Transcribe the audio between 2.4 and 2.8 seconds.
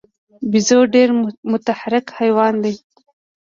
دی.